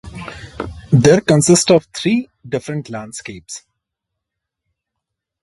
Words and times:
The 0.89 0.93
district 0.97 1.27
consists 1.27 1.69
of 1.69 1.85
three 1.93 2.27
different 2.49 2.89
landscapes. 2.89 3.67